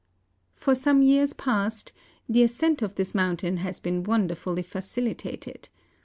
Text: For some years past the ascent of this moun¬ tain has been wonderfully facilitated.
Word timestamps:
For 0.55 0.73
some 0.73 1.03
years 1.03 1.31
past 1.33 1.93
the 2.27 2.41
ascent 2.41 2.81
of 2.81 2.95
this 2.95 3.11
moun¬ 3.11 3.37
tain 3.37 3.57
has 3.57 3.79
been 3.79 4.03
wonderfully 4.03 4.63
facilitated. 4.63 5.69